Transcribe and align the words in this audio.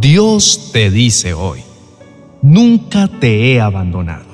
Dios 0.00 0.70
te 0.72 0.90
dice 0.90 1.34
hoy, 1.34 1.60
nunca 2.40 3.06
te 3.06 3.52
he 3.52 3.60
abandonado. 3.60 4.24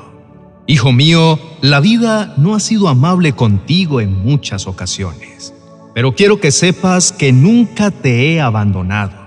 Hijo 0.69 0.93
mío, 0.93 1.41
la 1.61 1.81
vida 1.81 2.35
no 2.37 2.55
ha 2.55 2.61
sido 2.61 2.87
amable 2.87 3.33
contigo 3.33 4.01
en 4.01 4.23
muchas 4.25 4.69
ocasiones, 4.69 5.53
pero 5.93 6.15
quiero 6.15 6.39
que 6.39 6.53
sepas 6.53 7.11
que 7.11 7.33
nunca 7.33 7.91
te 7.91 8.33
he 8.33 8.41
abandonado. 8.41 9.27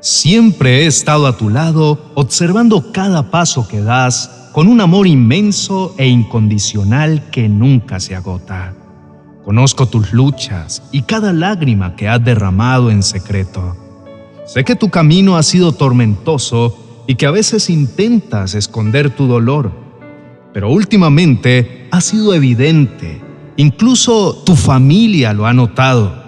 Siempre 0.00 0.82
he 0.82 0.86
estado 0.86 1.28
a 1.28 1.36
tu 1.36 1.48
lado 1.48 2.10
observando 2.16 2.90
cada 2.90 3.30
paso 3.30 3.68
que 3.68 3.80
das 3.80 4.50
con 4.52 4.66
un 4.66 4.80
amor 4.80 5.06
inmenso 5.06 5.94
e 5.96 6.08
incondicional 6.08 7.30
que 7.30 7.48
nunca 7.48 8.00
se 8.00 8.16
agota. 8.16 8.74
Conozco 9.44 9.86
tus 9.86 10.12
luchas 10.12 10.82
y 10.90 11.02
cada 11.02 11.32
lágrima 11.32 11.94
que 11.94 12.08
has 12.08 12.24
derramado 12.24 12.90
en 12.90 13.04
secreto. 13.04 13.87
Sé 14.48 14.64
que 14.64 14.76
tu 14.76 14.88
camino 14.88 15.36
ha 15.36 15.42
sido 15.42 15.72
tormentoso 15.72 17.04
y 17.06 17.16
que 17.16 17.26
a 17.26 17.30
veces 17.30 17.68
intentas 17.68 18.54
esconder 18.54 19.10
tu 19.10 19.26
dolor, 19.26 19.70
pero 20.54 20.70
últimamente 20.70 21.86
ha 21.90 22.00
sido 22.00 22.32
evidente, 22.32 23.20
incluso 23.58 24.42
tu 24.46 24.56
familia 24.56 25.34
lo 25.34 25.44
ha 25.44 25.52
notado. 25.52 26.24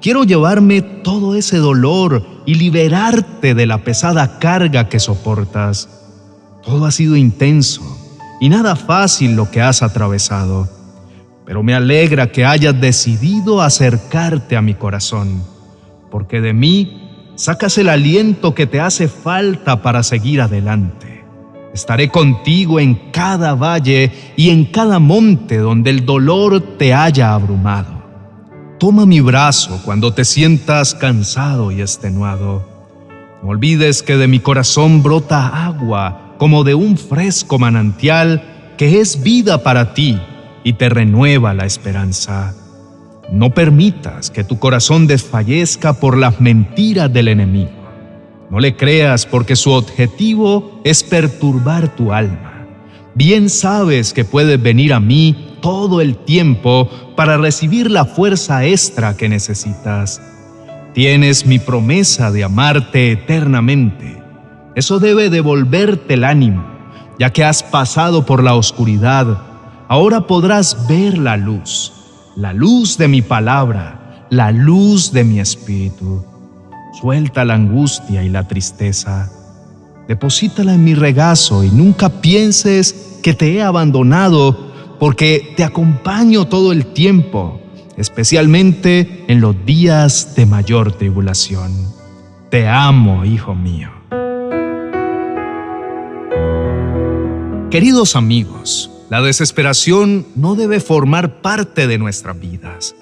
Quiero 0.00 0.24
llevarme 0.24 0.82
todo 0.82 1.36
ese 1.36 1.58
dolor 1.58 2.26
y 2.44 2.56
liberarte 2.56 3.54
de 3.54 3.66
la 3.66 3.84
pesada 3.84 4.40
carga 4.40 4.88
que 4.88 4.98
soportas. 4.98 5.88
Todo 6.64 6.86
ha 6.86 6.90
sido 6.90 7.14
intenso 7.14 7.82
y 8.40 8.48
nada 8.48 8.74
fácil 8.74 9.36
lo 9.36 9.48
que 9.52 9.62
has 9.62 9.84
atravesado, 9.84 10.68
pero 11.46 11.62
me 11.62 11.74
alegra 11.74 12.32
que 12.32 12.44
hayas 12.44 12.80
decidido 12.80 13.62
acercarte 13.62 14.56
a 14.56 14.60
mi 14.60 14.74
corazón, 14.74 15.44
porque 16.10 16.40
de 16.40 16.52
mí 16.52 16.99
sacas 17.40 17.78
el 17.78 17.88
aliento 17.88 18.54
que 18.54 18.66
te 18.66 18.80
hace 18.80 19.08
falta 19.08 19.80
para 19.80 20.02
seguir 20.02 20.42
adelante. 20.42 21.24
Estaré 21.72 22.10
contigo 22.10 22.78
en 22.78 22.94
cada 23.12 23.54
valle 23.54 24.12
y 24.36 24.50
en 24.50 24.66
cada 24.66 24.98
monte 24.98 25.56
donde 25.56 25.88
el 25.88 26.04
dolor 26.04 26.60
te 26.76 26.92
haya 26.92 27.32
abrumado. 27.32 28.02
Toma 28.78 29.06
mi 29.06 29.20
brazo 29.20 29.80
cuando 29.86 30.12
te 30.12 30.26
sientas 30.26 30.94
cansado 30.94 31.72
y 31.72 31.80
extenuado. 31.80 32.68
No 33.42 33.48
olvides 33.48 34.02
que 34.02 34.18
de 34.18 34.28
mi 34.28 34.40
corazón 34.40 35.02
brota 35.02 35.64
agua 35.64 36.34
como 36.36 36.62
de 36.62 36.74
un 36.74 36.98
fresco 36.98 37.58
manantial 37.58 38.74
que 38.76 39.00
es 39.00 39.22
vida 39.22 39.62
para 39.62 39.94
ti 39.94 40.20
y 40.62 40.74
te 40.74 40.90
renueva 40.90 41.54
la 41.54 41.64
esperanza. 41.64 42.54
No 43.32 43.50
permitas 43.50 44.28
que 44.28 44.42
tu 44.42 44.58
corazón 44.58 45.06
desfallezca 45.06 45.92
por 45.92 46.16
las 46.16 46.40
mentiras 46.40 47.12
del 47.12 47.28
enemigo. 47.28 47.70
No 48.50 48.58
le 48.58 48.74
creas 48.74 49.24
porque 49.24 49.54
su 49.54 49.70
objetivo 49.70 50.80
es 50.82 51.04
perturbar 51.04 51.94
tu 51.94 52.12
alma. 52.12 52.66
Bien 53.14 53.48
sabes 53.48 54.12
que 54.12 54.24
puedes 54.24 54.60
venir 54.60 54.92
a 54.92 54.98
mí 54.98 55.56
todo 55.62 56.00
el 56.00 56.16
tiempo 56.16 56.90
para 57.14 57.36
recibir 57.36 57.88
la 57.88 58.04
fuerza 58.04 58.64
extra 58.64 59.16
que 59.16 59.28
necesitas. 59.28 60.20
Tienes 60.92 61.46
mi 61.46 61.60
promesa 61.60 62.32
de 62.32 62.42
amarte 62.42 63.12
eternamente. 63.12 64.20
Eso 64.74 64.98
debe 64.98 65.30
devolverte 65.30 66.14
el 66.14 66.24
ánimo, 66.24 66.66
ya 67.20 67.32
que 67.32 67.44
has 67.44 67.62
pasado 67.62 68.26
por 68.26 68.42
la 68.42 68.54
oscuridad. 68.54 69.40
Ahora 69.86 70.22
podrás 70.22 70.88
ver 70.88 71.16
la 71.16 71.36
luz 71.36 71.92
la 72.40 72.54
luz 72.54 72.96
de 72.96 73.06
mi 73.06 73.20
palabra, 73.20 74.26
la 74.30 74.50
luz 74.50 75.12
de 75.12 75.24
mi 75.24 75.40
espíritu. 75.40 76.24
Suelta 76.98 77.44
la 77.44 77.52
angustia 77.52 78.22
y 78.22 78.30
la 78.30 78.48
tristeza. 78.48 79.30
Deposítala 80.08 80.72
en 80.72 80.82
mi 80.82 80.94
regazo 80.94 81.62
y 81.64 81.70
nunca 81.70 82.08
pienses 82.08 83.18
que 83.22 83.34
te 83.34 83.52
he 83.52 83.62
abandonado 83.62 84.72
porque 84.98 85.52
te 85.54 85.64
acompaño 85.64 86.46
todo 86.46 86.72
el 86.72 86.86
tiempo, 86.86 87.60
especialmente 87.98 89.26
en 89.28 89.42
los 89.42 89.54
días 89.66 90.34
de 90.34 90.46
mayor 90.46 90.92
tribulación. 90.92 91.72
Te 92.48 92.66
amo, 92.66 93.26
hijo 93.26 93.54
mío. 93.54 93.90
Queridos 97.70 98.16
amigos, 98.16 98.90
la 99.10 99.20
desesperación 99.20 100.24
no 100.36 100.54
debe 100.54 100.78
formar 100.78 101.42
parte 101.42 101.88
de 101.88 101.98
nuestras 101.98 102.38
vidas. 102.38 102.94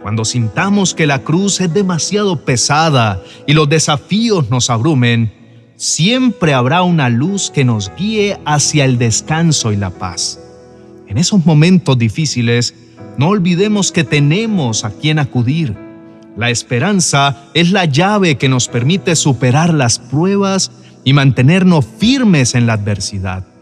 Cuando 0.00 0.24
sintamos 0.24 0.94
que 0.94 1.06
la 1.06 1.18
cruz 1.20 1.60
es 1.60 1.72
demasiado 1.72 2.44
pesada 2.44 3.22
y 3.46 3.52
los 3.52 3.68
desafíos 3.68 4.48
nos 4.48 4.70
abrumen, 4.70 5.32
siempre 5.76 6.54
habrá 6.54 6.82
una 6.82 7.10
luz 7.10 7.50
que 7.50 7.64
nos 7.64 7.92
guíe 7.94 8.38
hacia 8.46 8.86
el 8.86 8.96
descanso 8.96 9.70
y 9.70 9.76
la 9.76 9.90
paz. 9.90 10.40
En 11.08 11.18
esos 11.18 11.44
momentos 11.44 11.98
difíciles, 11.98 12.74
no 13.18 13.28
olvidemos 13.28 13.92
que 13.92 14.02
tenemos 14.02 14.84
a 14.84 14.90
quien 14.90 15.18
acudir. 15.18 15.76
La 16.38 16.48
esperanza 16.48 17.50
es 17.52 17.70
la 17.70 17.84
llave 17.84 18.38
que 18.38 18.48
nos 18.48 18.68
permite 18.68 19.14
superar 19.14 19.74
las 19.74 19.98
pruebas 19.98 20.70
y 21.04 21.12
mantenernos 21.12 21.84
firmes 21.98 22.54
en 22.54 22.66
la 22.66 22.72
adversidad. 22.72 23.53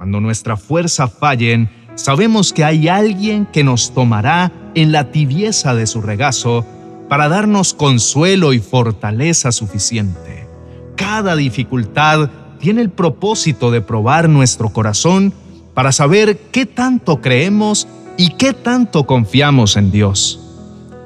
Cuando 0.00 0.18
nuestra 0.22 0.56
fuerza 0.56 1.08
fallen, 1.08 1.68
sabemos 1.94 2.54
que 2.54 2.64
hay 2.64 2.88
alguien 2.88 3.44
que 3.44 3.62
nos 3.62 3.92
tomará 3.92 4.50
en 4.74 4.92
la 4.92 5.12
tibieza 5.12 5.74
de 5.74 5.86
su 5.86 6.00
regazo 6.00 6.64
para 7.10 7.28
darnos 7.28 7.74
consuelo 7.74 8.54
y 8.54 8.60
fortaleza 8.60 9.52
suficiente. 9.52 10.48
Cada 10.96 11.36
dificultad 11.36 12.30
tiene 12.58 12.80
el 12.80 12.88
propósito 12.88 13.70
de 13.70 13.82
probar 13.82 14.30
nuestro 14.30 14.70
corazón 14.70 15.34
para 15.74 15.92
saber 15.92 16.38
qué 16.50 16.64
tanto 16.64 17.20
creemos 17.20 17.86
y 18.16 18.30
qué 18.30 18.54
tanto 18.54 19.04
confiamos 19.04 19.76
en 19.76 19.92
Dios. 19.92 20.40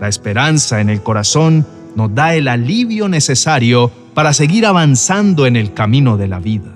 La 0.00 0.06
esperanza 0.06 0.80
en 0.80 0.88
el 0.88 1.02
corazón 1.02 1.66
nos 1.96 2.14
da 2.14 2.36
el 2.36 2.46
alivio 2.46 3.08
necesario 3.08 3.90
para 4.14 4.32
seguir 4.32 4.64
avanzando 4.64 5.46
en 5.46 5.56
el 5.56 5.74
camino 5.74 6.16
de 6.16 6.28
la 6.28 6.38
vida. 6.38 6.73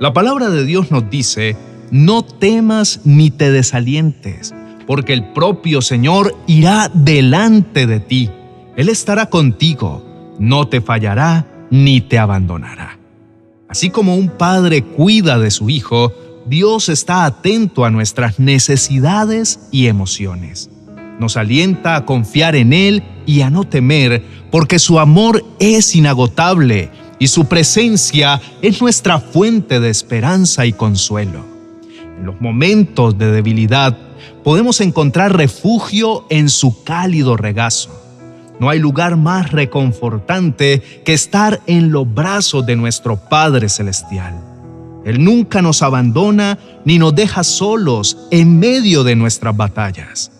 La 0.00 0.14
palabra 0.14 0.48
de 0.48 0.64
Dios 0.64 0.90
nos 0.90 1.10
dice, 1.10 1.58
no 1.90 2.22
temas 2.22 3.02
ni 3.04 3.30
te 3.30 3.52
desalientes, 3.52 4.54
porque 4.86 5.12
el 5.12 5.30
propio 5.34 5.82
Señor 5.82 6.34
irá 6.46 6.90
delante 6.94 7.86
de 7.86 8.00
ti. 8.00 8.30
Él 8.76 8.88
estará 8.88 9.26
contigo, 9.26 10.02
no 10.38 10.66
te 10.68 10.80
fallará 10.80 11.66
ni 11.68 12.00
te 12.00 12.18
abandonará. 12.18 12.98
Así 13.68 13.90
como 13.90 14.16
un 14.16 14.30
padre 14.30 14.82
cuida 14.82 15.38
de 15.38 15.50
su 15.50 15.68
hijo, 15.68 16.14
Dios 16.46 16.88
está 16.88 17.26
atento 17.26 17.84
a 17.84 17.90
nuestras 17.90 18.38
necesidades 18.38 19.68
y 19.70 19.88
emociones. 19.88 20.70
Nos 21.18 21.36
alienta 21.36 21.96
a 21.96 22.06
confiar 22.06 22.56
en 22.56 22.72
Él 22.72 23.02
y 23.26 23.42
a 23.42 23.50
no 23.50 23.64
temer, 23.64 24.24
porque 24.50 24.78
su 24.78 24.98
amor 24.98 25.44
es 25.58 25.94
inagotable 25.94 26.88
y 27.20 27.28
su 27.28 27.44
presencia 27.44 28.40
es 28.62 28.80
nuestra 28.80 29.20
fuente 29.20 29.78
de 29.78 29.90
esperanza 29.90 30.66
y 30.66 30.72
consuelo. 30.72 31.44
En 32.18 32.26
los 32.26 32.40
momentos 32.40 33.16
de 33.18 33.30
debilidad 33.30 33.96
podemos 34.42 34.80
encontrar 34.80 35.36
refugio 35.36 36.24
en 36.30 36.48
su 36.48 36.82
cálido 36.82 37.36
regazo. 37.36 37.90
No 38.58 38.70
hay 38.70 38.78
lugar 38.78 39.16
más 39.16 39.52
reconfortante 39.52 40.82
que 41.04 41.12
estar 41.12 41.60
en 41.66 41.92
los 41.92 42.12
brazos 42.12 42.64
de 42.64 42.76
nuestro 42.76 43.16
Padre 43.16 43.68
Celestial. 43.68 44.34
Él 45.04 45.22
nunca 45.22 45.62
nos 45.62 45.82
abandona 45.82 46.58
ni 46.86 46.98
nos 46.98 47.14
deja 47.14 47.44
solos 47.44 48.16
en 48.30 48.58
medio 48.58 49.04
de 49.04 49.14
nuestras 49.14 49.54
batallas. 49.54 50.32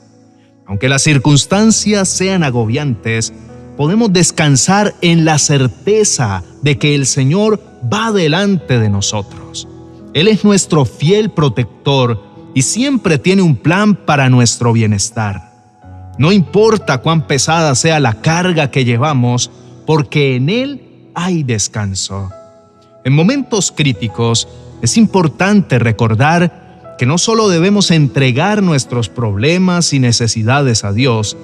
Aunque 0.66 0.88
las 0.88 1.02
circunstancias 1.02 2.08
sean 2.08 2.42
agobiantes, 2.42 3.34
podemos 3.76 4.12
descansar 4.12 4.94
en 5.00 5.24
la 5.24 5.38
certeza 5.38 6.42
de 6.62 6.78
que 6.78 6.94
el 6.94 7.06
Señor 7.06 7.60
va 7.92 8.12
delante 8.12 8.78
de 8.78 8.90
nosotros. 8.90 9.68
Él 10.12 10.28
es 10.28 10.44
nuestro 10.44 10.84
fiel 10.84 11.30
protector 11.30 12.22
y 12.54 12.62
siempre 12.62 13.18
tiene 13.18 13.42
un 13.42 13.56
plan 13.56 13.94
para 13.94 14.28
nuestro 14.28 14.72
bienestar. 14.72 15.50
No 16.18 16.32
importa 16.32 16.98
cuán 16.98 17.26
pesada 17.26 17.74
sea 17.74 18.00
la 18.00 18.20
carga 18.20 18.70
que 18.70 18.84
llevamos, 18.84 19.50
porque 19.86 20.36
en 20.36 20.48
Él 20.50 21.10
hay 21.14 21.42
descanso. 21.42 22.30
En 23.04 23.14
momentos 23.14 23.72
críticos 23.74 24.48
es 24.82 24.96
importante 24.96 25.78
recordar 25.78 26.96
que 26.98 27.06
no 27.06 27.16
solo 27.16 27.48
debemos 27.48 27.90
entregar 27.90 28.62
nuestros 28.62 29.08
problemas 29.08 29.94
y 29.94 30.00
necesidades 30.00 30.84
a 30.84 30.92
Dios, 30.92 31.36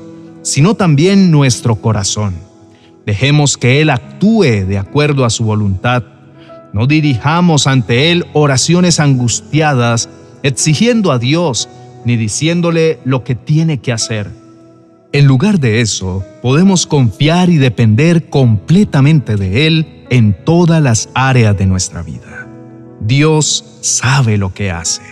sino 0.42 0.74
también 0.74 1.30
nuestro 1.30 1.76
corazón. 1.76 2.45
Dejemos 3.06 3.56
que 3.56 3.80
Él 3.80 3.90
actúe 3.90 4.66
de 4.66 4.78
acuerdo 4.78 5.24
a 5.24 5.30
su 5.30 5.44
voluntad. 5.44 6.02
No 6.72 6.88
dirijamos 6.88 7.68
ante 7.68 8.10
Él 8.10 8.26
oraciones 8.32 8.98
angustiadas, 8.98 10.10
exigiendo 10.42 11.12
a 11.12 11.20
Dios, 11.20 11.68
ni 12.04 12.16
diciéndole 12.16 12.98
lo 13.04 13.22
que 13.22 13.36
tiene 13.36 13.78
que 13.78 13.92
hacer. 13.92 14.28
En 15.12 15.26
lugar 15.26 15.60
de 15.60 15.80
eso, 15.80 16.24
podemos 16.42 16.84
confiar 16.84 17.48
y 17.48 17.58
depender 17.58 18.28
completamente 18.28 19.36
de 19.36 19.68
Él 19.68 20.04
en 20.10 20.36
todas 20.44 20.82
las 20.82 21.08
áreas 21.14 21.56
de 21.56 21.66
nuestra 21.66 22.02
vida. 22.02 22.48
Dios 23.00 23.78
sabe 23.82 24.36
lo 24.36 24.52
que 24.52 24.72
hace. 24.72 25.02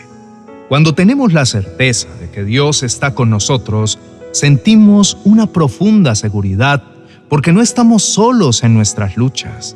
Cuando 0.69 0.95
tenemos 0.95 1.33
la 1.33 1.47
certeza 1.47 2.09
de 2.21 2.29
que 2.29 2.43
Dios 2.43 2.83
está 2.83 3.15
con 3.15 3.31
nosotros, 3.31 4.01
sentimos 4.33 5.17
una 5.25 5.47
profunda 5.47 6.17
seguridad 6.17 6.83
porque 7.35 7.53
no 7.53 7.63
estamos 7.63 8.05
solos 8.05 8.63
en 8.63 8.75
nuestras 8.75 9.17
luchas. 9.17 9.75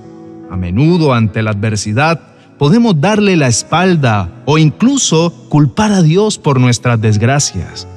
A 0.48 0.56
menudo 0.56 1.12
ante 1.12 1.42
la 1.42 1.50
adversidad 1.50 2.20
podemos 2.56 3.00
darle 3.00 3.36
la 3.36 3.48
espalda 3.48 4.30
o 4.44 4.58
incluso 4.58 5.34
culpar 5.48 5.90
a 5.90 6.02
Dios 6.02 6.38
por 6.38 6.60
nuestras 6.60 7.00
desgracias. 7.00 7.88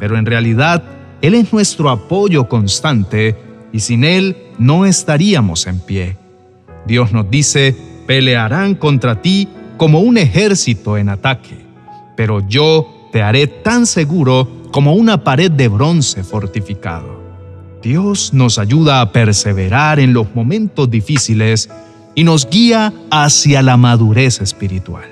Pero 0.00 0.16
en 0.16 0.24
realidad, 0.24 0.82
Él 1.20 1.34
es 1.34 1.52
nuestro 1.52 1.90
apoyo 1.90 2.48
constante 2.48 3.36
y 3.70 3.80
sin 3.80 4.04
Él 4.04 4.34
no 4.56 4.86
estaríamos 4.86 5.66
en 5.66 5.80
pie. 5.80 6.16
Dios 6.86 7.12
nos 7.12 7.30
dice, 7.30 7.76
pelearán 8.06 8.74
contra 8.74 9.20
ti 9.20 9.46
como 9.76 10.00
un 10.00 10.16
ejército 10.16 10.96
en 10.96 11.10
ataque, 11.10 11.66
pero 12.16 12.40
yo 12.48 13.10
te 13.12 13.20
haré 13.20 13.46
tan 13.46 13.84
seguro 13.84 14.48
como 14.70 14.94
una 14.94 15.22
pared 15.22 15.50
de 15.50 15.68
bronce 15.68 16.24
fortificado. 16.24 17.31
Dios 17.82 18.32
nos 18.32 18.58
ayuda 18.58 19.00
a 19.00 19.12
perseverar 19.12 19.98
en 19.98 20.12
los 20.12 20.34
momentos 20.34 20.90
difíciles 20.90 21.68
y 22.14 22.24
nos 22.24 22.48
guía 22.48 22.92
hacia 23.10 23.60
la 23.60 23.76
madurez 23.76 24.40
espiritual. 24.40 25.10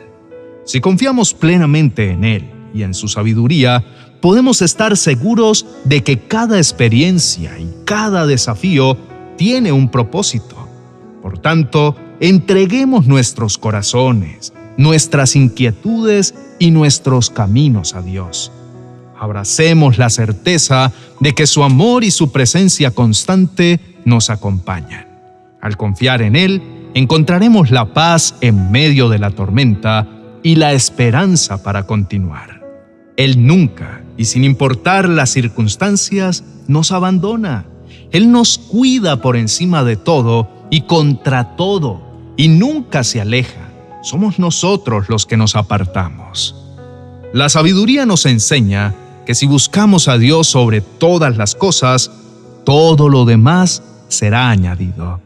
Si 0.64 0.80
confiamos 0.80 1.34
plenamente 1.34 2.10
en 2.10 2.24
Él 2.24 2.50
y 2.72 2.82
en 2.84 2.94
su 2.94 3.08
sabiduría, 3.08 3.84
podemos 4.20 4.62
estar 4.62 4.96
seguros 4.96 5.66
de 5.84 6.02
que 6.04 6.20
cada 6.20 6.58
experiencia 6.58 7.58
y 7.58 7.68
cada 7.84 8.24
desafío 8.26 8.96
tiene 9.36 9.72
un 9.72 9.90
propósito. 9.90 10.56
Por 11.22 11.38
tanto, 11.38 11.96
entreguemos 12.20 13.06
nuestros 13.06 13.58
corazones, 13.58 14.52
nuestras 14.76 15.34
inquietudes 15.34 16.34
y 16.58 16.70
nuestros 16.70 17.30
caminos 17.30 17.94
a 17.94 18.02
Dios. 18.02 18.52
Abracemos 19.20 19.98
la 19.98 20.08
certeza 20.08 20.92
de 21.20 21.34
que 21.34 21.46
su 21.46 21.62
amor 21.62 22.04
y 22.04 22.10
su 22.10 22.32
presencia 22.32 22.92
constante 22.92 23.78
nos 24.06 24.30
acompañan. 24.30 25.06
Al 25.60 25.76
confiar 25.76 26.22
en 26.22 26.36
Él, 26.36 26.62
encontraremos 26.94 27.70
la 27.70 27.92
paz 27.92 28.34
en 28.40 28.72
medio 28.72 29.10
de 29.10 29.18
la 29.18 29.30
tormenta 29.30 30.08
y 30.42 30.54
la 30.54 30.72
esperanza 30.72 31.62
para 31.62 31.82
continuar. 31.82 32.66
Él 33.18 33.46
nunca, 33.46 34.00
y 34.16 34.24
sin 34.24 34.42
importar 34.42 35.06
las 35.06 35.28
circunstancias, 35.28 36.42
nos 36.66 36.90
abandona. 36.90 37.66
Él 38.12 38.32
nos 38.32 38.56
cuida 38.56 39.20
por 39.20 39.36
encima 39.36 39.84
de 39.84 39.96
todo 39.96 40.48
y 40.70 40.82
contra 40.82 41.56
todo, 41.56 42.00
y 42.38 42.48
nunca 42.48 43.04
se 43.04 43.20
aleja. 43.20 43.68
Somos 44.02 44.38
nosotros 44.38 45.10
los 45.10 45.26
que 45.26 45.36
nos 45.36 45.56
apartamos. 45.56 46.56
La 47.34 47.50
sabiduría 47.50 48.06
nos 48.06 48.24
enseña 48.24 48.94
que 49.26 49.34
si 49.34 49.46
buscamos 49.46 50.08
a 50.08 50.18
Dios 50.18 50.46
sobre 50.48 50.80
todas 50.80 51.36
las 51.36 51.54
cosas, 51.54 52.10
todo 52.64 53.08
lo 53.08 53.24
demás 53.24 53.82
será 54.08 54.50
añadido. 54.50 55.20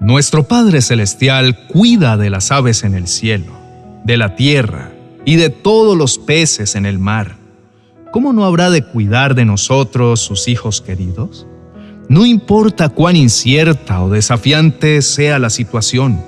Nuestro 0.00 0.44
Padre 0.44 0.82
Celestial 0.82 1.66
cuida 1.68 2.16
de 2.16 2.30
las 2.30 2.50
aves 2.50 2.84
en 2.84 2.94
el 2.94 3.06
cielo, 3.06 3.52
de 4.04 4.16
la 4.16 4.36
tierra 4.36 4.92
y 5.24 5.36
de 5.36 5.50
todos 5.50 5.96
los 5.96 6.18
peces 6.18 6.74
en 6.74 6.86
el 6.86 6.98
mar. 6.98 7.36
¿Cómo 8.12 8.32
no 8.32 8.44
habrá 8.44 8.70
de 8.70 8.84
cuidar 8.84 9.34
de 9.34 9.44
nosotros, 9.44 10.20
sus 10.20 10.46
hijos 10.46 10.80
queridos? 10.80 11.46
No 12.08 12.26
importa 12.26 12.90
cuán 12.90 13.16
incierta 13.16 14.02
o 14.02 14.10
desafiante 14.10 15.00
sea 15.00 15.38
la 15.38 15.48
situación, 15.48 16.20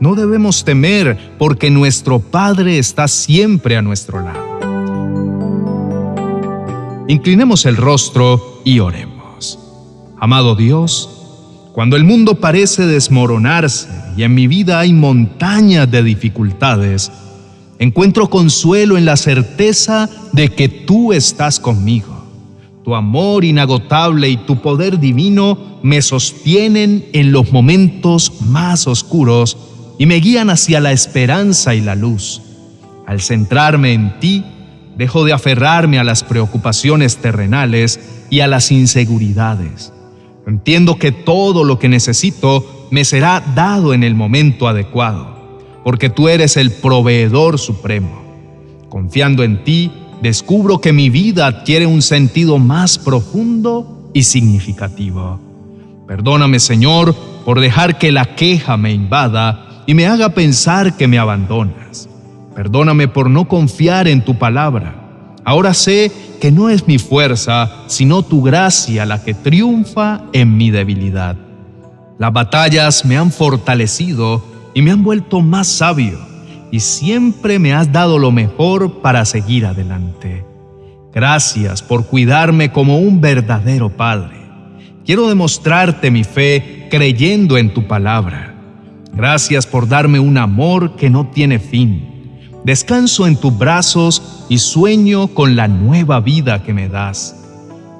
no 0.00 0.14
debemos 0.14 0.64
temer 0.64 1.18
porque 1.38 1.70
nuestro 1.70 2.20
Padre 2.20 2.78
está 2.78 3.08
siempre 3.08 3.76
a 3.76 3.82
nuestro 3.82 4.20
lado. 4.20 4.45
Inclinemos 7.08 7.66
el 7.66 7.76
rostro 7.76 8.60
y 8.64 8.80
oremos. 8.80 9.60
Amado 10.18 10.56
Dios, 10.56 11.08
cuando 11.72 11.94
el 11.94 12.02
mundo 12.02 12.40
parece 12.40 12.84
desmoronarse 12.84 13.88
y 14.16 14.24
en 14.24 14.34
mi 14.34 14.48
vida 14.48 14.80
hay 14.80 14.92
montañas 14.92 15.88
de 15.88 16.02
dificultades, 16.02 17.12
encuentro 17.78 18.28
consuelo 18.28 18.98
en 18.98 19.04
la 19.04 19.16
certeza 19.16 20.10
de 20.32 20.48
que 20.48 20.68
tú 20.68 21.12
estás 21.12 21.60
conmigo. 21.60 22.24
Tu 22.82 22.96
amor 22.96 23.44
inagotable 23.44 24.28
y 24.28 24.36
tu 24.38 24.60
poder 24.60 24.98
divino 24.98 25.78
me 25.84 26.02
sostienen 26.02 27.06
en 27.12 27.30
los 27.30 27.52
momentos 27.52 28.32
más 28.40 28.88
oscuros 28.88 29.56
y 29.96 30.06
me 30.06 30.16
guían 30.16 30.50
hacia 30.50 30.80
la 30.80 30.90
esperanza 30.90 31.72
y 31.76 31.82
la 31.82 31.94
luz. 31.94 32.42
Al 33.06 33.20
centrarme 33.20 33.92
en 33.92 34.18
ti, 34.18 34.44
dejo 34.96 35.24
de 35.24 35.32
aferrarme 35.32 35.98
a 35.98 36.04
las 36.04 36.24
preocupaciones 36.24 37.18
terrenales 37.18 38.00
y 38.30 38.40
a 38.40 38.46
las 38.46 38.72
inseguridades 38.72 39.92
Entiendo 40.46 40.96
que 40.96 41.10
todo 41.10 41.64
lo 41.64 41.80
que 41.80 41.88
necesito 41.88 42.86
me 42.92 43.04
será 43.04 43.42
dado 43.56 43.92
en 43.92 44.04
el 44.04 44.14
momento 44.14 44.68
adecuado, 44.68 45.58
porque 45.82 46.08
tú 46.08 46.28
eres 46.28 46.56
el 46.56 46.70
proveedor 46.70 47.58
supremo. 47.58 48.22
Confiando 48.88 49.42
en 49.42 49.64
ti, 49.64 49.90
descubro 50.22 50.80
que 50.80 50.92
mi 50.92 51.10
vida 51.10 51.48
adquiere 51.48 51.86
un 51.86 52.00
sentido 52.00 52.58
más 52.58 52.96
profundo 52.96 54.08
y 54.14 54.22
significativo. 54.22 55.40
Perdóname, 56.06 56.60
Señor, 56.60 57.12
por 57.44 57.58
dejar 57.58 57.98
que 57.98 58.12
la 58.12 58.36
queja 58.36 58.76
me 58.76 58.92
invada 58.92 59.82
y 59.84 59.94
me 59.94 60.06
haga 60.06 60.28
pensar 60.28 60.96
que 60.96 61.08
me 61.08 61.18
abandonas. 61.18 62.08
Perdóname 62.56 63.06
por 63.06 63.30
no 63.30 63.46
confiar 63.46 64.08
en 64.08 64.24
tu 64.24 64.36
palabra 64.36 65.06
Ahora 65.46 65.74
sé 65.74 66.10
que 66.40 66.50
no 66.50 66.70
es 66.70 66.88
mi 66.88 66.98
fuerza, 66.98 67.70
sino 67.86 68.24
tu 68.24 68.42
gracia 68.42 69.06
la 69.06 69.22
que 69.22 69.32
triunfa 69.32 70.22
en 70.32 70.56
mi 70.56 70.72
debilidad. 70.72 71.36
Las 72.18 72.32
batallas 72.32 73.04
me 73.04 73.16
han 73.16 73.30
fortalecido 73.30 74.44
y 74.74 74.82
me 74.82 74.90
han 74.90 75.04
vuelto 75.04 75.42
más 75.42 75.68
sabio, 75.68 76.18
y 76.72 76.80
siempre 76.80 77.60
me 77.60 77.72
has 77.72 77.92
dado 77.92 78.18
lo 78.18 78.32
mejor 78.32 79.02
para 79.02 79.24
seguir 79.24 79.66
adelante. 79.66 80.44
Gracias 81.14 81.80
por 81.80 82.06
cuidarme 82.06 82.72
como 82.72 82.98
un 82.98 83.20
verdadero 83.20 83.90
Padre. 83.90 84.40
Quiero 85.04 85.28
demostrarte 85.28 86.10
mi 86.10 86.24
fe 86.24 86.88
creyendo 86.90 87.56
en 87.56 87.72
tu 87.72 87.86
palabra. 87.86 88.56
Gracias 89.12 89.64
por 89.64 89.86
darme 89.86 90.18
un 90.18 90.38
amor 90.38 90.96
que 90.96 91.08
no 91.08 91.28
tiene 91.28 91.60
fin 91.60 92.15
Descanso 92.66 93.28
en 93.28 93.36
tus 93.36 93.56
brazos 93.56 94.20
y 94.48 94.58
sueño 94.58 95.28
con 95.28 95.54
la 95.54 95.68
nueva 95.68 96.18
vida 96.18 96.64
que 96.64 96.74
me 96.74 96.88
das. 96.88 97.36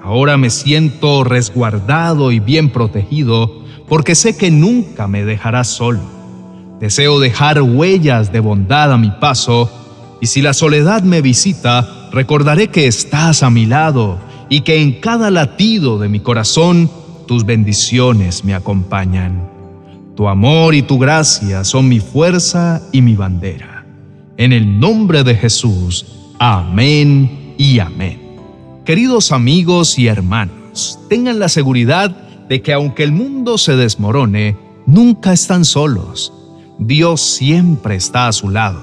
Ahora 0.02 0.36
me 0.38 0.50
siento 0.50 1.22
resguardado 1.22 2.32
y 2.32 2.40
bien 2.40 2.70
protegido 2.70 3.62
porque 3.88 4.16
sé 4.16 4.36
que 4.36 4.50
nunca 4.50 5.06
me 5.06 5.24
dejarás 5.24 5.68
solo. 5.68 6.00
Deseo 6.80 7.20
dejar 7.20 7.62
huellas 7.62 8.32
de 8.32 8.40
bondad 8.40 8.92
a 8.92 8.98
mi 8.98 9.12
paso 9.12 9.70
y 10.20 10.26
si 10.26 10.42
la 10.42 10.52
soledad 10.52 11.04
me 11.04 11.22
visita, 11.22 12.08
recordaré 12.10 12.66
que 12.66 12.88
estás 12.88 13.44
a 13.44 13.50
mi 13.50 13.66
lado 13.66 14.18
y 14.48 14.62
que 14.62 14.82
en 14.82 14.98
cada 14.98 15.30
latido 15.30 16.00
de 16.00 16.08
mi 16.08 16.18
corazón 16.18 16.90
tus 17.28 17.46
bendiciones 17.46 18.42
me 18.42 18.52
acompañan. 18.52 19.48
Tu 20.16 20.26
amor 20.26 20.74
y 20.74 20.82
tu 20.82 20.98
gracia 20.98 21.62
son 21.62 21.88
mi 21.88 22.00
fuerza 22.00 22.82
y 22.90 23.00
mi 23.00 23.14
bandera. 23.14 23.75
En 24.38 24.52
el 24.52 24.78
nombre 24.78 25.24
de 25.24 25.34
Jesús. 25.34 26.04
Amén 26.38 27.54
y 27.56 27.78
amén. 27.78 28.20
Queridos 28.84 29.32
amigos 29.32 29.98
y 29.98 30.08
hermanos, 30.08 30.98
tengan 31.08 31.38
la 31.38 31.48
seguridad 31.48 32.10
de 32.46 32.60
que 32.60 32.74
aunque 32.74 33.02
el 33.02 33.12
mundo 33.12 33.56
se 33.56 33.76
desmorone, 33.76 34.58
nunca 34.84 35.32
están 35.32 35.64
solos. 35.64 36.34
Dios 36.78 37.22
siempre 37.22 37.96
está 37.96 38.28
a 38.28 38.32
su 38.32 38.50
lado, 38.50 38.82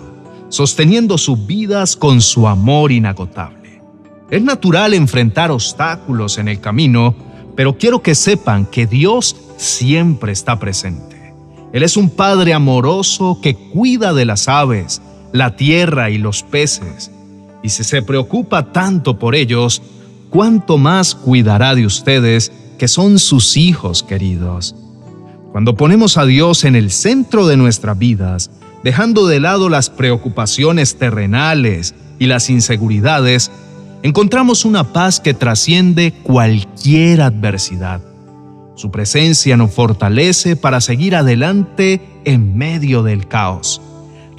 sosteniendo 0.49 1.19
sus 1.19 1.45
vidas 1.45 1.95
con 1.95 2.21
su 2.21 2.47
amor 2.47 2.91
inagotable. 2.91 3.79
Es 4.31 4.41
natural 4.41 4.95
enfrentar 4.95 5.51
obstáculos 5.51 6.39
en 6.39 6.47
el 6.47 6.61
camino, 6.61 7.13
pero 7.55 7.77
quiero 7.77 8.01
que 8.01 8.15
sepan 8.15 8.65
que 8.65 8.87
Dios 8.87 9.35
siempre 9.57 10.31
está 10.31 10.57
presente. 10.57 11.35
Él 11.73 11.83
es 11.83 11.95
un 11.95 12.09
Padre 12.09 12.55
amoroso 12.55 13.37
que 13.39 13.53
cuida 13.55 14.13
de 14.13 14.25
las 14.25 14.47
aves, 14.47 14.99
la 15.33 15.55
tierra 15.55 16.11
y 16.11 16.19
los 16.19 16.43
peces, 16.43 17.11
y 17.63 17.69
si 17.69 17.83
se 17.83 18.01
preocupa 18.03 18.71
tanto 18.71 19.17
por 19.17 19.35
ellos, 19.35 19.81
cuánto 20.29 20.77
más 20.77 21.15
cuidará 21.15 21.75
de 21.75 21.85
ustedes 21.85 22.51
que 22.77 22.87
son 22.87 23.19
sus 23.19 23.57
hijos 23.57 24.03
queridos. 24.03 24.75
Cuando 25.51 25.75
ponemos 25.75 26.17
a 26.17 26.25
Dios 26.25 26.63
en 26.65 26.75
el 26.75 26.91
centro 26.91 27.47
de 27.47 27.57
nuestras 27.57 27.97
vidas, 27.97 28.51
dejando 28.83 29.27
de 29.27 29.39
lado 29.39 29.69
las 29.69 29.89
preocupaciones 29.89 30.97
terrenales 30.97 31.95
y 32.19 32.27
las 32.27 32.49
inseguridades, 32.49 33.51
encontramos 34.03 34.65
una 34.65 34.93
paz 34.93 35.19
que 35.19 35.33
trasciende 35.33 36.13
cualquier 36.23 37.21
adversidad. 37.21 38.01
Su 38.75 38.91
presencia 38.91 39.57
nos 39.57 39.71
fortalece 39.71 40.55
para 40.55 40.81
seguir 40.81 41.15
adelante 41.15 42.01
en 42.25 42.57
medio 42.57 43.01
del 43.01 43.27
caos. 43.27 43.81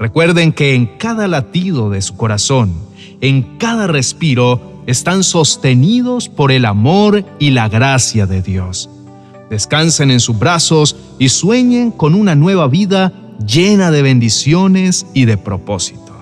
Recuerden 0.05 0.53
que 0.53 0.75
en 0.75 0.85
cada 0.85 1.27
latido 1.29 1.89
de 1.89 2.03
su 2.03 2.15
corazón, 2.15 2.75
en 3.23 3.57
cada 3.57 3.87
respiro, 3.87 4.83
están 4.87 5.25
sostenidos 5.25 6.29
por 6.29 6.53
el 6.53 6.67
amor 6.67 7.25
y 7.39 7.53
la 7.53 7.71
gracia 7.71 8.27
de 8.27 8.43
Dios. 8.43 8.91
Descansen 9.49 10.11
en 10.11 10.21
sus 10.21 10.39
brazos 10.39 10.95
y 11.19 11.31
sueñen 11.31 11.91
con 11.91 12.15
una 12.15 12.35
nueva 12.35 12.69
vida 12.69 13.15
llena 13.47 13.91
de 13.91 14.03
bendiciones 14.03 15.07
y 15.15 15.25
de 15.25 15.39
propósito. 15.39 16.13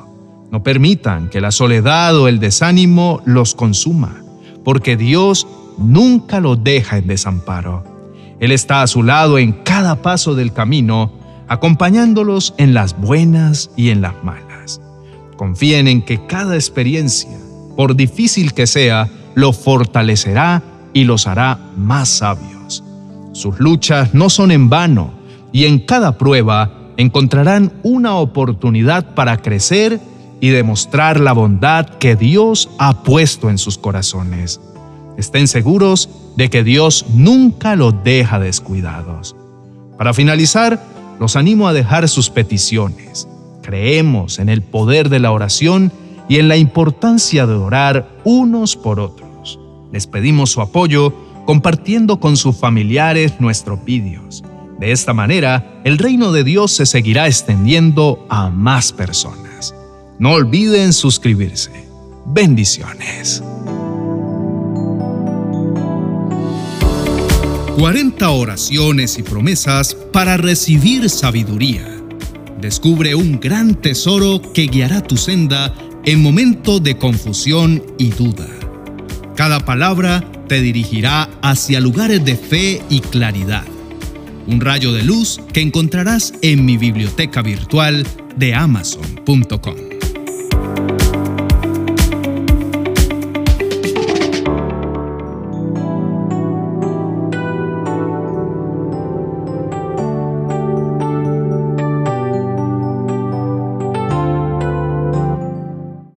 No 0.53 0.63
permitan 0.63 1.29
que 1.29 1.41
la 1.41 1.51
soledad 1.51 2.17
o 2.17 2.29
el 2.29 2.39
desánimo 2.39 3.21
los 3.25 3.57
consuma, 3.57 4.23
porque 4.63 4.97
Dios 4.97 5.45
nunca 5.77 6.39
los 6.39 6.63
deja 6.63 6.99
en 6.99 7.09
desamparo. 7.09 7.83
Él 8.39 8.53
está 8.53 8.83
a 8.83 8.87
su 8.87 9.03
lado 9.03 9.39
en 9.39 9.51
cada 9.51 10.03
paso 10.03 10.37
del 10.37 10.53
camino, 10.53 11.11
acompañándolos 11.53 12.55
en 12.57 12.73
las 12.73 12.99
buenas 12.99 13.71
y 13.77 13.91
en 13.91 14.01
las 14.01 14.15
malas. 14.25 14.81
Confíen 15.37 15.87
en 15.87 16.01
que 16.01 16.25
cada 16.27 16.55
experiencia, 16.55 17.37
por 17.77 17.95
difícil 17.95 18.55
que 18.55 18.67
sea, 18.67 19.11
los 19.35 19.59
fortalecerá 19.59 20.63
y 20.95 21.05
los 21.05 21.27
hará 21.27 21.59
más 21.77 22.09
sabios. 22.09 22.83
Sus 23.33 23.61
luchas 23.61 24.15
no 24.15 24.31
son 24.31 24.51
en 24.51 24.71
vano 24.71 25.13
y 25.53 25.67
en 25.67 25.79
cada 25.79 26.17
prueba 26.17 26.73
encontrarán 26.97 27.73
una 27.83 28.17
oportunidad 28.17 29.15
para 29.15 29.37
crecer 29.37 30.01
y 30.41 30.49
demostrar 30.49 31.21
la 31.21 31.35
bondad 31.35 31.87
que 31.87 32.17
Dios 32.17 32.71
ha 32.79 33.03
puesto 33.03 33.51
en 33.51 33.59
sus 33.59 33.77
corazones. 33.77 34.59
Estén 35.19 35.49
seguros 35.49 36.09
de 36.37 36.49
que 36.49 36.65
Dios 36.65 37.05
nunca 37.15 37.77
los 37.77 38.03
deja 38.03 38.39
descuidados. 38.39 39.37
Para 39.99 40.15
finalizar, 40.15 40.92
los 41.23 41.37
animo 41.37 41.69
a 41.69 41.73
dejar 41.73 42.09
sus 42.09 42.31
peticiones. 42.31 43.29
Creemos 43.63 44.41
en 44.41 44.49
el 44.49 44.61
poder 44.61 45.09
de 45.09 45.21
la 45.21 45.31
oración 45.31 45.93
y 46.29 46.41
en 46.41 46.49
la 46.49 46.57
importancia 46.57 47.47
de 47.47 47.55
orar 47.55 48.09
unos 48.25 48.75
por 48.75 48.99
otros. 48.99 49.61
Les 49.93 50.09
pedimos 50.09 50.51
su 50.51 50.61
apoyo 50.61 51.15
compartiendo 51.47 52.19
con 52.19 52.37
sus 52.37 52.57
familiares 52.57 53.35
nuestros 53.39 53.85
vídeos. 53.85 54.43
De 54.81 54.91
esta 54.91 55.15
manera, 55.15 55.81
el 55.85 55.99
reino 55.99 56.33
de 56.33 56.43
Dios 56.43 56.73
se 56.73 56.87
seguirá 56.87 57.29
extendiendo 57.29 58.27
a 58.29 58.49
más 58.49 58.93
personas. 58.93 59.77
No 60.19 60.33
olviden 60.33 60.93
suscribirse. 60.93 61.71
Bendiciones. 62.27 63.45
40 67.77 68.31
oraciones 68.31 69.19
y 69.19 69.23
promesas 69.23 69.95
para 70.13 70.37
recibir 70.37 71.09
sabiduría. 71.09 71.89
Descubre 72.61 73.15
un 73.15 73.41
gran 73.41 73.75
tesoro 73.75 74.41
que 74.53 74.67
guiará 74.67 75.03
tu 75.03 75.17
senda 75.17 75.75
en 76.05 76.23
momentos 76.23 76.83
de 76.83 76.97
confusión 76.99 77.83
y 77.99 78.11
duda. 78.11 78.47
Cada 79.37 79.65
palabra 79.65 80.25
te 80.49 80.61
dirigirá 80.61 81.31
hacia 81.43 81.81
lugares 81.81 82.25
de 82.25 82.37
fe 82.37 82.83
y 82.91 83.01
claridad. 83.01 83.65
Un 84.47 84.61
rayo 84.61 84.93
de 84.93 85.03
luz 85.03 85.41
que 85.53 85.63
encontrarás 85.63 86.35
en 86.43 86.65
mi 86.65 86.77
biblioteca 86.77 87.43
virtual 87.43 88.07
de 88.37 88.55
amazon.com. 88.55 89.92